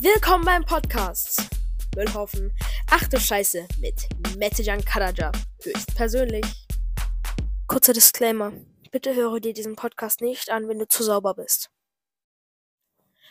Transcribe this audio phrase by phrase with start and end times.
[0.00, 1.42] Willkommen beim Podcast.
[1.96, 2.52] Müllhaufen.
[2.88, 5.32] Ach du Scheiße mit Mettejan Karaja.
[5.60, 6.46] Höchstpersönlich.
[7.66, 8.52] Kurzer Disclaimer.
[8.92, 11.70] Bitte höre dir diesen Podcast nicht an, wenn du zu sauber bist.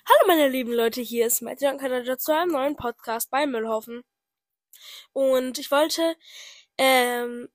[0.09, 4.03] Hallo meine lieben Leute, hier ist Mettejan Karaja zu einem neuen Podcast bei Müllhaufen.
[5.13, 6.17] Und ich wollte
[6.77, 7.47] ähm,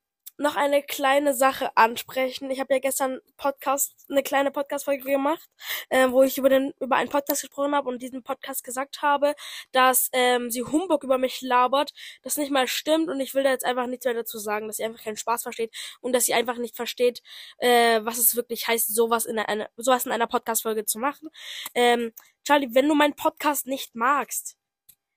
[0.43, 2.51] noch eine kleine Sache ansprechen.
[2.51, 5.49] Ich habe ja gestern Podcast, eine kleine Podcast-Folge gemacht,
[5.89, 9.35] äh, wo ich über den über einen Podcast gesprochen habe und diesen Podcast gesagt habe,
[9.73, 11.93] dass ähm, sie Humbug über mich labert,
[12.23, 14.77] das nicht mal stimmt und ich will da jetzt einfach nichts mehr dazu sagen, dass
[14.77, 17.23] sie einfach keinen Spaß versteht und dass sie einfach nicht versteht,
[17.59, 21.31] äh, was es wirklich heißt, sowas in einer sowas in einer Podcast-Folge zu machen.
[21.75, 22.13] Ähm,
[22.45, 24.57] Charlie, wenn du meinen Podcast nicht magst,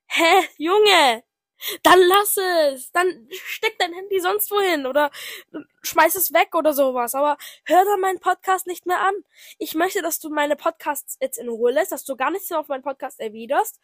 [0.07, 1.23] hä, Junge,
[1.83, 2.91] dann lass es.
[2.91, 5.11] Dann steck dein Handy sonst wohin oder
[5.83, 7.15] schmeiß es weg oder sowas.
[7.15, 9.13] Aber hör dann meinen Podcast nicht mehr an.
[9.57, 12.59] Ich möchte, dass du meine Podcasts jetzt in Ruhe lässt, dass du gar nichts mehr
[12.59, 13.79] auf meinen Podcast erwiderst.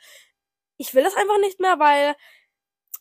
[0.78, 2.16] Ich will das einfach nicht mehr, weil,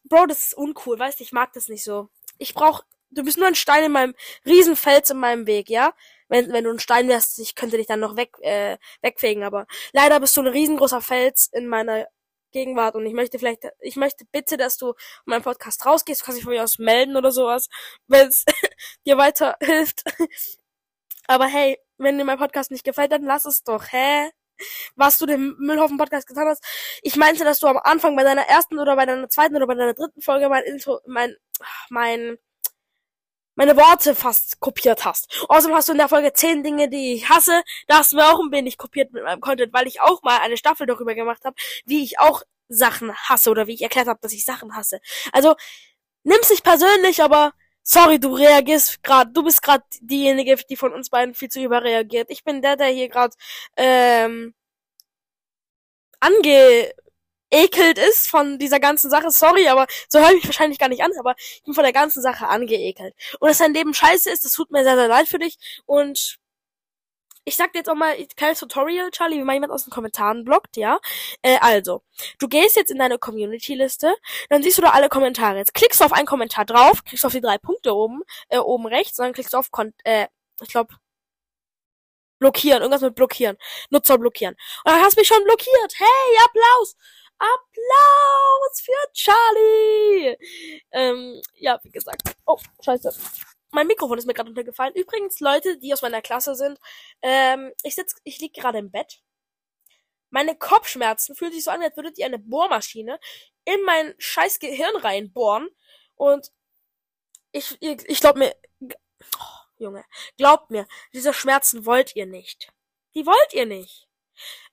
[0.04, 2.08] Bro, das ist uncool, weißt du, ich mag das nicht so.
[2.38, 4.14] Ich brauch, du bist nur ein Stein in meinem,
[4.46, 5.94] Riesenfels in meinem Weg, ja?
[6.28, 9.66] Wenn, wenn du ein Stein wärst, ich könnte dich dann noch weg, äh, wegfegen, aber
[9.92, 12.06] leider bist du ein riesengroßer Fels in meiner
[12.52, 16.38] Gegenwart und ich möchte vielleicht, ich möchte bitte, dass du meinen Podcast rausgehst, du kannst
[16.38, 17.68] dich von mir aus melden oder sowas,
[18.08, 18.44] wenn es
[19.06, 20.04] dir weiterhilft.
[21.26, 24.30] Aber hey, wenn dir mein Podcast nicht gefällt, dann lass es doch, hä?
[24.94, 26.62] Was du dem Müllhaufen Podcast getan hast.
[27.02, 29.74] Ich meinte, dass du am Anfang bei deiner ersten oder bei deiner zweiten oder bei
[29.74, 31.34] deiner dritten Folge mein Intro, mein,
[31.88, 32.38] mein,
[33.60, 35.44] meine Worte fast kopiert hast.
[35.50, 37.62] Außerdem hast du in der Folge 10 Dinge, die ich hasse.
[37.88, 40.38] Da hast du mir auch ein wenig kopiert mit meinem Content, weil ich auch mal
[40.38, 44.18] eine Staffel darüber gemacht habe, wie ich auch Sachen hasse oder wie ich erklärt habe,
[44.22, 45.00] dass ich Sachen hasse.
[45.32, 45.56] Also,
[46.22, 47.52] nimm's nicht persönlich, aber
[47.82, 52.30] sorry, du reagierst gerade, du bist gerade diejenige, die von uns beiden viel zu überreagiert.
[52.30, 53.34] Ich bin der, der hier gerade
[53.76, 54.54] ähm,
[56.20, 56.94] ange
[57.50, 59.30] ekelt ist von dieser ganzen Sache.
[59.30, 61.92] Sorry, aber so höre ich mich wahrscheinlich gar nicht an, aber ich bin von der
[61.92, 63.14] ganzen Sache angeekelt.
[63.40, 65.58] Und dass dein Leben scheiße ist, das tut mir sehr, sehr leid für dich.
[65.86, 66.38] Und
[67.44, 69.90] ich sag dir jetzt auch mal ein kleines Tutorial, Charlie, wie man jemand aus den
[69.90, 71.00] Kommentaren blockt, ja?
[71.42, 72.02] Äh, also,
[72.38, 74.14] du gehst jetzt in deine Community-Liste,
[74.50, 75.58] dann siehst du da alle Kommentare.
[75.58, 78.86] Jetzt klickst du auf einen Kommentar drauf, klickst auf die drei Punkte oben, äh, oben
[78.86, 80.26] rechts, und dann klickst du auf, Kon äh,
[80.62, 80.94] ich glaube,
[82.38, 83.56] blockieren, irgendwas mit blockieren,
[83.90, 84.54] Nutzer blockieren.
[84.84, 85.94] Und dann hast du mich schon blockiert.
[85.98, 86.96] Hey, Applaus!
[87.40, 90.36] Applaus für Charlie!
[90.92, 92.22] Ähm, ja, wie gesagt.
[92.44, 93.14] Oh, scheiße.
[93.70, 94.94] Mein Mikrofon ist mir gerade untergefallen.
[94.94, 96.78] Übrigens, Leute, die aus meiner Klasse sind,
[97.22, 99.22] ähm, ich sitz, ich lieg gerade im Bett.
[100.28, 103.18] Meine Kopfschmerzen fühlt sich so an, als würdet ihr eine Bohrmaschine
[103.64, 105.68] in mein scheiß Gehirn reinbohren.
[106.16, 106.52] Und
[107.52, 110.04] ich, ich glaub mir, oh, Junge,
[110.36, 112.70] glaubt mir, diese Schmerzen wollt ihr nicht.
[113.14, 114.08] Die wollt ihr nicht.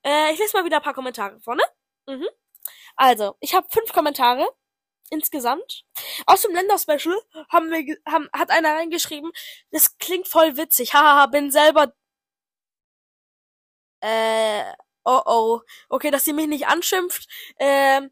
[0.04, 1.64] Äh, ich lese mal wieder ein paar Kommentare vorne.
[2.08, 2.28] Mhm.
[2.98, 4.48] Also, ich habe fünf Kommentare
[5.10, 5.86] insgesamt.
[6.26, 7.16] Aus dem Länderspecial
[7.50, 9.32] haben wir, haben, hat einer reingeschrieben,
[9.72, 10.94] das klingt voll witzig.
[10.94, 11.94] Hahaha, bin selber.
[14.02, 14.64] Äh,
[15.06, 15.62] oh oh.
[15.90, 17.28] Okay, dass sie mich nicht anschimpft.
[17.60, 18.12] Ähm,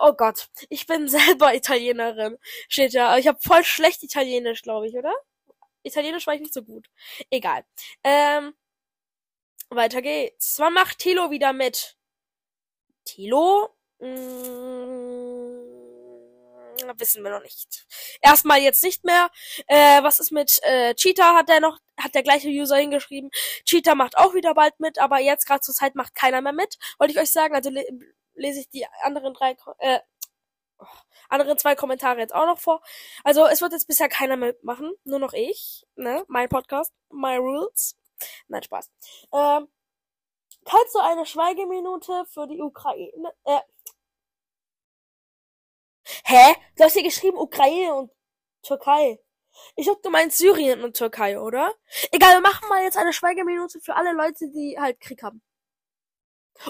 [0.00, 2.38] oh Gott, ich bin selber Italienerin.
[2.68, 3.16] Steht ja.
[3.18, 5.14] Ich habe voll schlecht Italienisch, glaube ich, oder?
[5.82, 6.88] Italienisch war ich nicht so gut.
[7.30, 7.64] Egal.
[8.04, 8.54] Ähm,
[9.70, 10.58] weiter geht's.
[10.58, 11.96] Wann macht Tilo wieder mit?
[13.04, 14.98] Tilo Mm,
[16.98, 17.86] wissen wir noch nicht.
[18.20, 19.30] Erstmal jetzt nicht mehr.
[19.66, 21.34] Äh, was ist mit äh, Cheetah?
[21.34, 23.30] Hat der noch, hat der gleiche User hingeschrieben.
[23.64, 26.78] Cheetah macht auch wieder bald mit, aber jetzt gerade zur Zeit macht keiner mehr mit.
[26.98, 27.54] Wollte ich euch sagen.
[27.54, 27.84] Also le
[28.34, 29.98] lese ich die anderen drei, äh,
[30.78, 30.86] oh,
[31.28, 32.82] anderen zwei Kommentare jetzt auch noch vor.
[33.24, 36.24] Also es wird jetzt bisher keiner mitmachen, nur noch ich, ne?
[36.28, 37.96] Mein Podcast, my rules.
[38.46, 38.90] Nein, Spaß.
[39.32, 39.68] Ähm,
[40.64, 43.60] kannst du eine Schweigeminute für die Ukraine, äh,
[46.24, 46.54] Hä?
[46.76, 48.10] Du hast hier geschrieben Ukraine und
[48.62, 49.20] Türkei.
[49.76, 51.74] Ich glaube, du meinst Syrien und Türkei, oder?
[52.12, 55.42] Egal, wir machen mal jetzt eine Schweigeminute für alle Leute, die halt Krieg haben.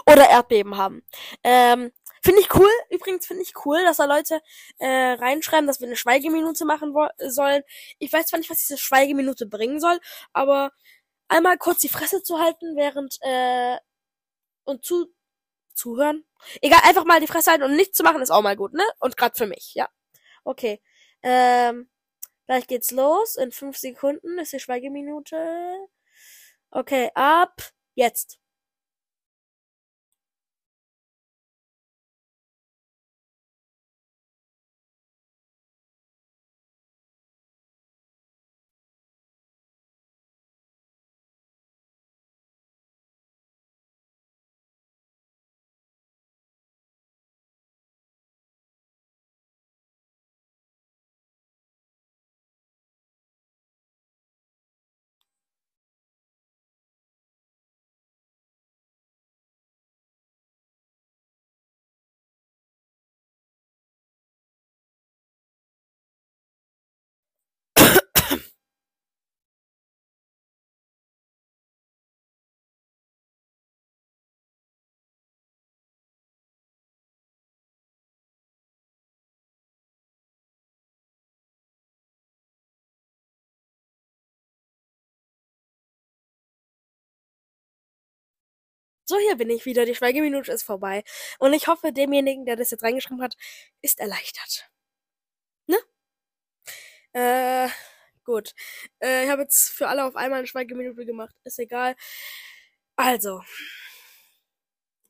[0.07, 1.03] Oder Erdbeben haben.
[1.43, 2.71] Ähm, finde ich cool.
[2.91, 4.41] Übrigens finde ich cool, dass da Leute
[4.79, 6.95] äh, reinschreiben, dass wir eine Schweigeminute machen
[7.29, 7.63] sollen.
[7.99, 9.99] Ich weiß zwar nicht, was diese Schweigeminute bringen soll,
[10.33, 10.73] aber
[11.29, 13.77] einmal kurz die Fresse zu halten, während äh,
[14.65, 15.07] und zu
[15.79, 16.25] zuhören.
[16.61, 18.85] Egal, einfach mal die Fresse halten und nichts zu machen ist auch mal gut, ne?
[19.01, 19.89] Und gerade für mich, ja.
[20.45, 20.81] Okay.
[21.23, 21.89] Ähm,
[22.47, 23.37] gleich geht's los.
[23.37, 25.37] In fünf Sekunden ist die Schweigeminute.
[26.71, 28.39] Okay, ab jetzt.
[89.09, 89.87] So, hier bin ich wieder.
[89.87, 91.03] Die Schweigeminute ist vorbei.
[91.39, 93.37] Und ich hoffe, demjenigen, der das jetzt reingeschrieben hat,
[93.81, 94.71] ist erleichtert.
[95.67, 95.79] Ne?
[97.15, 97.71] Äh,
[98.25, 98.55] gut.
[99.01, 101.35] Äh, ich habe jetzt für alle auf einmal eine Schweigeminute gemacht.
[101.45, 101.97] Ist egal.
[102.97, 103.43] Also.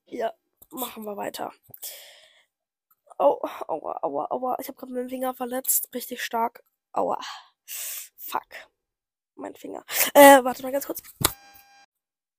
[0.06, 0.32] Ja,
[0.70, 1.52] machen wir weiter.
[3.18, 4.56] Oh, aua, aua, aua.
[4.60, 5.88] Ich habe gerade meinen Finger verletzt.
[5.92, 6.62] Richtig stark.
[6.92, 7.18] Aua.
[7.66, 8.46] Fuck.
[9.34, 9.84] Mein Finger.
[10.14, 11.02] Äh, warte mal ganz kurz.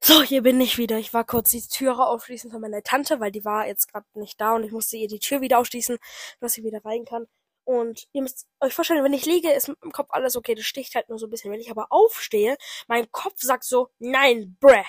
[0.09, 0.97] So, hier bin ich wieder.
[0.97, 4.41] Ich war kurz die Türe aufschließen von meiner Tante, weil die war jetzt gerade nicht
[4.41, 5.99] da und ich musste ihr die Tür wieder aufschließen,
[6.39, 7.27] dass sie wieder rein kann.
[7.63, 10.55] Und ihr müsst euch vorstellen, wenn ich liege, ist im Kopf alles okay.
[10.55, 11.51] Das sticht halt nur so ein bisschen.
[11.51, 12.57] Wenn ich aber aufstehe,
[12.87, 14.83] mein Kopf sagt so, nein, breh,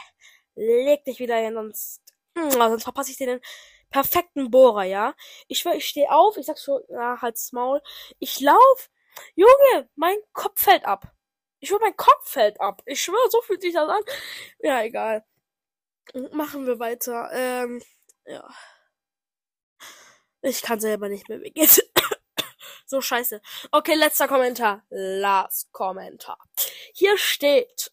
[0.54, 2.00] leg dich wieder hin, sonst,
[2.38, 3.40] hm, sonst verpasse ich dir den
[3.90, 5.14] perfekten Bohrer, ja.
[5.48, 7.82] Ich schwör, ich stehe auf, ich sag so, ja, halt's Maul.
[8.20, 8.90] Ich lauf,
[9.34, 11.12] Junge, mein Kopf fällt ab.
[11.60, 12.82] Ich schwör, mein Kopf fällt ab.
[12.86, 14.02] Ich schwör, so fühlt sich das an.
[14.60, 15.24] Ja, egal.
[16.32, 17.30] Machen wir weiter.
[17.32, 17.82] Ähm,
[18.24, 18.48] ja.
[20.42, 21.38] Ich kann selber nicht mehr.
[21.38, 21.80] Geht's
[22.86, 23.42] so scheiße.
[23.70, 24.84] Okay, letzter Kommentar.
[24.88, 26.38] Last Kommentar.
[26.94, 27.92] Hier steht.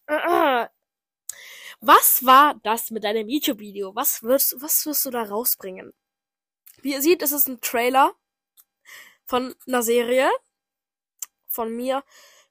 [1.81, 3.93] was war das mit deinem YouTube-Video?
[3.95, 5.93] Was wirst, was wirst du da rausbringen?
[6.81, 8.15] Wie ihr seht, ist es ein Trailer
[9.25, 10.31] von einer Serie.
[11.49, 12.03] Von mir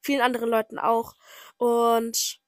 [0.07, 1.15] vielen anderen Leuten auch.
[1.59, 2.41] Und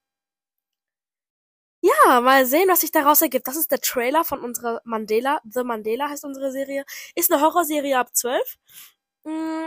[1.80, 3.46] ja, mal sehen, was sich daraus ergibt.
[3.46, 5.40] Das ist der Trailer von unserer Mandela.
[5.44, 6.84] The Mandela heißt unsere Serie.
[7.14, 8.58] Ist eine Horrorserie ab 12.
[9.24, 9.66] Mm.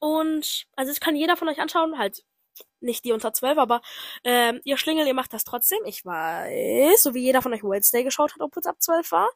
[0.00, 2.24] Und, also das kann jeder von euch anschauen, halt
[2.80, 3.80] nicht die unter 12, aber
[4.24, 5.80] ähm, ihr Schlingel, ihr macht das trotzdem.
[5.86, 9.30] Ich weiß, so wie jeder von euch Wednesday geschaut hat, obwohl es ab 12 war.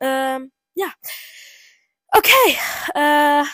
[0.00, 0.92] Ähm, ja.
[2.12, 2.58] Okay.
[2.94, 3.44] Äh,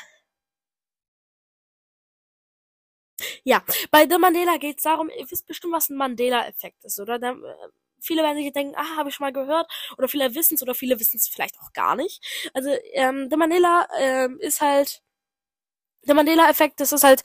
[3.44, 7.18] Ja, bei The Mandela geht es darum, ihr wisst bestimmt, was ein Mandela-Effekt ist, oder?
[7.18, 7.68] Da, äh,
[8.00, 10.74] viele werden sich denken, ah, habe ich schon mal gehört, oder viele wissen es, oder
[10.74, 12.22] viele wissen es vielleicht auch gar nicht.
[12.54, 15.02] Also, ähm, The Mandela ähm, ist halt,
[16.06, 17.22] der Mandela-Effekt, das ist halt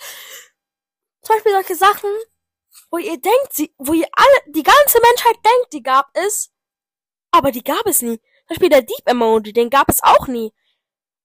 [1.21, 2.09] zum Beispiel solche Sachen,
[2.91, 6.51] wo ihr denkt, sie, wo ihr alle, die ganze Menschheit denkt, die gab es,
[7.31, 8.17] aber die gab es nie.
[8.17, 10.51] Zum Beispiel der Deep Emoji, den gab es auch nie.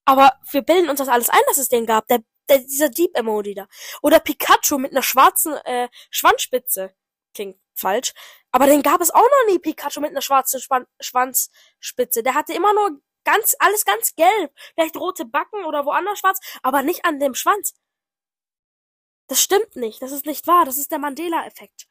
[0.05, 2.07] Aber wir bilden uns das alles ein, dass es den gab.
[2.07, 3.67] Der der, dieser Deep-Emoji da.
[4.01, 6.95] Oder Pikachu mit einer schwarzen äh, Schwanzspitze.
[7.33, 8.13] Klingt falsch.
[8.51, 12.23] Aber den gab es auch noch nie, Pikachu mit einer schwarzen Span Schwanzspitze.
[12.23, 14.53] Der hatte immer nur ganz, alles ganz gelb.
[14.73, 17.73] Vielleicht rote Backen oder woanders schwarz, aber nicht an dem Schwanz.
[19.27, 20.01] Das stimmt nicht.
[20.01, 20.65] Das ist nicht wahr.
[20.65, 21.87] Das ist der Mandela-Effekt.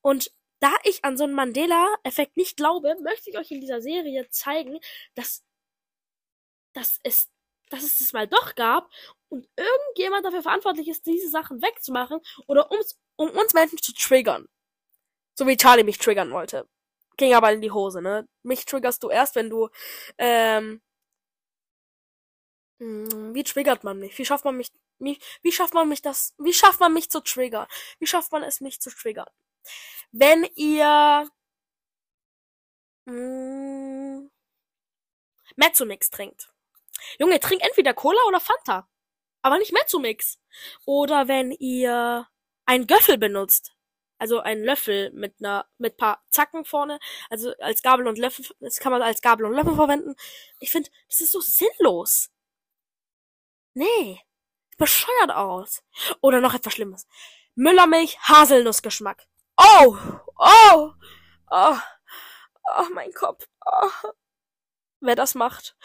[0.00, 4.28] Und da ich an so einen Mandela-Effekt nicht glaube, möchte ich euch in dieser Serie
[4.30, 4.78] zeigen,
[5.14, 5.44] dass,
[6.72, 7.28] dass es
[7.70, 8.90] dass es das mal doch gab
[9.28, 14.48] und irgendjemand dafür verantwortlich ist, diese Sachen wegzumachen oder ums, um uns Menschen zu triggern.
[15.34, 16.68] So wie Charlie mich triggern wollte.
[17.16, 18.28] Ging aber in die Hose, ne?
[18.42, 19.68] Mich triggerst du erst, wenn du,
[20.18, 20.80] ähm,
[22.80, 24.16] hm, wie triggert man mich?
[24.18, 27.20] Wie schafft man mich, wie, wie schafft man mich das, wie schafft man mich zu
[27.20, 27.66] triggern?
[27.98, 29.28] Wie schafft man es, mich zu triggern?
[30.12, 31.28] Wenn ihr,
[33.06, 34.30] mh, hm,
[35.56, 36.50] Mezzomix trinkt.
[37.18, 38.88] Junge, trink entweder Cola oder Fanta.
[39.42, 40.38] Aber nicht Mezzomix.
[40.84, 42.26] Oder wenn ihr
[42.66, 43.72] einen Göffel benutzt.
[44.18, 46.98] Also einen Löffel mit einer, mit paar Zacken vorne.
[47.30, 50.16] Also als Gabel und Löffel, das kann man als Gabel und Löffel verwenden.
[50.60, 52.30] Ich finde, das ist so sinnlos.
[53.74, 54.20] Nee.
[54.76, 55.82] Bescheuert aus.
[56.20, 57.06] Oder noch etwas Schlimmes.
[57.54, 59.26] Müllermilch, Haselnussgeschmack.
[59.56, 59.96] Oh!
[60.36, 60.92] Oh!
[61.50, 61.78] Oh!
[62.76, 63.48] Oh, mein Kopf.
[63.64, 64.10] Oh.
[65.00, 65.76] Wer das macht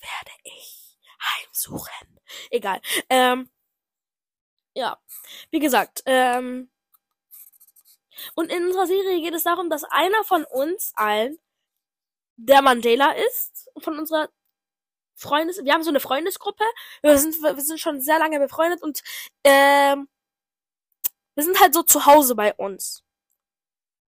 [0.00, 2.19] werde ich heimsuchen.
[2.50, 2.80] Egal.
[3.08, 3.50] Ähm,
[4.74, 4.98] ja,
[5.50, 6.70] wie gesagt, ähm,
[8.34, 11.38] und in unserer Serie geht es darum, dass einer von uns allen
[12.36, 14.28] der Mandela ist, von unserer
[15.14, 16.64] Freundes, wir haben so eine Freundesgruppe,
[17.02, 19.02] wir sind, wir sind schon sehr lange befreundet und
[19.44, 20.08] ähm,
[21.34, 23.04] wir sind halt so zu Hause bei uns.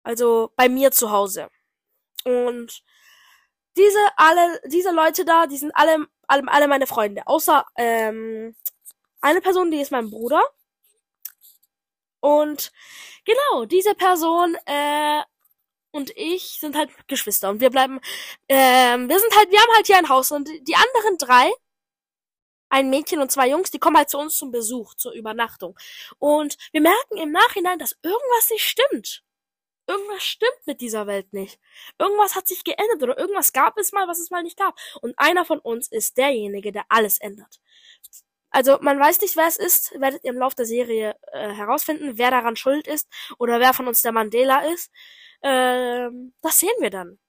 [0.04, 1.50] Also bei mir zu Hause.
[2.24, 2.84] Und
[3.78, 7.28] diese alle, diese Leute da, die sind alle, alle, alle meine Freunde.
[7.28, 8.56] Außer ähm,
[9.22, 10.42] eine Person, die ist mein Bruder.
[12.20, 12.72] Und
[13.26, 15.22] genau, diese Person äh,
[15.92, 17.50] und ich sind halt Geschwister.
[17.50, 18.00] Und wir bleiben,
[18.48, 20.32] ähm, wir sind halt, wir haben halt hier ein Haus.
[20.32, 21.52] Und die anderen drei,
[22.70, 25.78] ein Mädchen und zwei Jungs, die kommen halt zu uns zum Besuch, zur Übernachtung.
[26.20, 29.24] Und wir merken im Nachhinein, dass irgendwas nicht stimmt
[29.88, 31.60] irgendwas stimmt mit dieser Welt nicht.
[32.00, 34.76] Irgendwas hat sich geändert oder irgendwas gab es mal, was es mal nicht gab.
[35.02, 37.60] Und einer von uns ist derjenige, der alles ändert.
[38.52, 42.18] Also man weiß nicht, wer es ist, werdet ihr im Laufe der Serie äh, herausfinden,
[42.18, 43.08] wer daran schuld ist
[43.40, 44.92] oder wer von uns der Mandela ist.
[45.44, 47.20] Ähm, das sehen wir dann.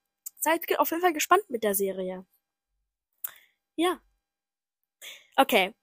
[0.41, 2.27] seid auf jeden Fall gespannt mit der Serie.
[3.77, 4.01] Ja.
[5.37, 5.75] Okay.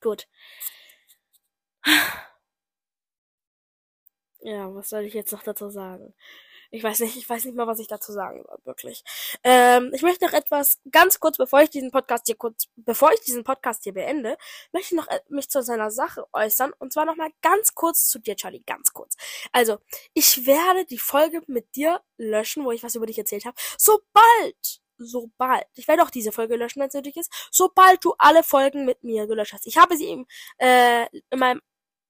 [0.00, 0.26] Gut.
[4.46, 6.14] Ja, was soll ich jetzt noch dazu sagen?
[6.70, 9.02] Ich weiß nicht, ich weiß nicht mal, was ich dazu sagen soll, wirklich.
[9.42, 13.20] Ähm, ich möchte noch etwas ganz kurz, bevor ich diesen Podcast hier kurz, bevor ich
[13.22, 14.38] diesen Podcast hier beende,
[14.72, 16.72] möchte ich noch äh, mich zu seiner Sache äußern.
[16.78, 19.16] Und zwar nochmal ganz kurz zu dir, Charlie, ganz kurz.
[19.50, 19.78] Also,
[20.14, 24.80] ich werde die Folge mit dir löschen, wo ich was über dich erzählt habe, sobald
[24.98, 28.84] sobald, ich werde auch diese Folge löschen, wenn es nötig ist, sobald du alle Folgen
[28.84, 29.66] mit mir gelöscht hast.
[29.66, 30.26] Ich habe sie im,
[30.58, 31.60] äh, in meinem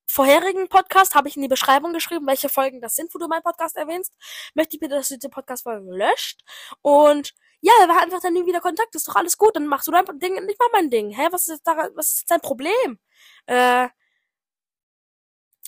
[0.06, 3.42] vorherigen Podcast habe ich in die Beschreibung geschrieben, welche Folgen das sind, wo du meinen
[3.42, 4.12] Podcast erwähnst.
[4.54, 6.42] Möchte ich bitte, dass du diese Podcast-Folgen löscht.
[6.82, 8.94] Und ja, wir haben einfach dann nie wieder Kontakt.
[8.94, 9.56] Ist doch alles gut.
[9.56, 11.10] Dann machst du dein Ding und ich mach mein Ding.
[11.10, 12.98] Hä, was ist jetzt daran, was ist jetzt dein Problem?
[13.46, 13.88] Äh,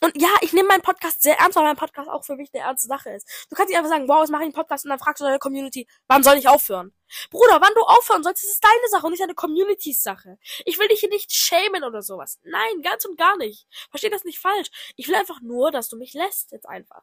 [0.02, 2.62] und ja, ich nehme meinen Podcast sehr ernst, weil mein Podcast auch für mich eine
[2.62, 3.46] ernste Sache ist.
[3.50, 5.24] Du kannst nicht einfach sagen, wow, jetzt mache ich einen Podcast und dann fragst du
[5.24, 6.94] deine Community, wann soll ich aufhören?
[7.30, 10.38] Bruder, wann du aufhören sollst, ist deine Sache und nicht deine Communitys Sache.
[10.64, 12.38] Ich will dich hier nicht schämen oder sowas.
[12.42, 13.66] Nein, ganz und gar nicht.
[13.90, 14.68] Versteh das nicht falsch.
[14.96, 17.02] Ich will einfach nur, dass du mich lässt, jetzt einfach.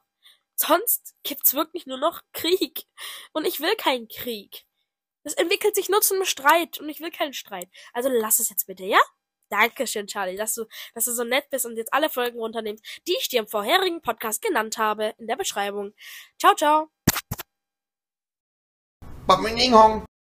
[0.54, 2.86] Sonst gibt's wirklich nur noch Krieg.
[3.32, 4.64] Und ich will keinen Krieg.
[5.22, 7.68] Es entwickelt sich nur zu einem Streit und ich will keinen Streit.
[7.92, 9.00] Also lass es jetzt bitte, ja?
[9.49, 13.17] Dankeschön, Charlie, dass du, dass du so nett bist und jetzt alle Folgen runternimmst, die
[13.19, 15.93] ich dir im vorherigen Podcast genannt habe, in der Beschreibung.
[16.39, 16.89] Ciao, ciao.
[19.27, 20.03] 白面英雄